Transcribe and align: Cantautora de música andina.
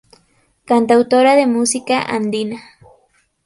Cantautora 0.65 1.35
de 1.35 1.45
música 1.45 2.01
andina. 2.01 2.59